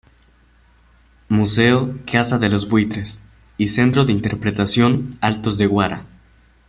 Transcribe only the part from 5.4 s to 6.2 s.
de Guara".